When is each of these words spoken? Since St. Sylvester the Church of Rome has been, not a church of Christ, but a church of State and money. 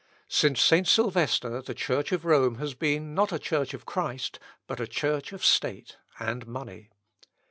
Since 0.29 0.61
St. 0.63 0.87
Sylvester 0.87 1.61
the 1.61 1.75
Church 1.75 2.11
of 2.11 2.25
Rome 2.25 2.55
has 2.55 2.73
been, 2.73 3.13
not 3.13 3.31
a 3.31 3.37
church 3.37 3.75
of 3.75 3.85
Christ, 3.85 4.39
but 4.65 4.79
a 4.79 4.87
church 4.87 5.31
of 5.31 5.45
State 5.45 5.97
and 6.19 6.47
money. 6.47 6.89